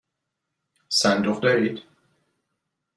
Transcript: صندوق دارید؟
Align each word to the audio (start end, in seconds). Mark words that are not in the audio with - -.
صندوق 0.89 1.39
دارید؟ 1.39 1.83